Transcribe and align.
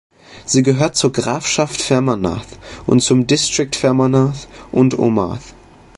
Sie 0.47 0.63
gehört 0.63 0.95
zur 0.95 1.11
Grafschaft 1.11 1.79
Fermanagh 1.79 2.43
und 2.87 3.03
zum 3.03 3.27
District 3.27 3.75
Fermanagh 3.75 4.33
and 4.71 4.97
Omagh. 4.97 5.37